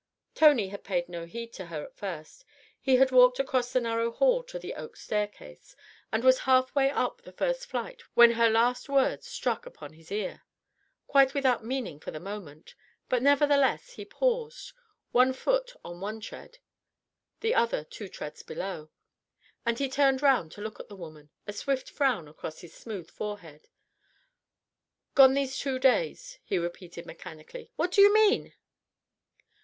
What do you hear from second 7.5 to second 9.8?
flight when her last words struck